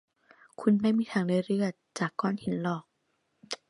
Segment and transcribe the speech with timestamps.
[0.61, 2.83] คุณไม่มีทางได้เลือดจากก้อนหินหรอก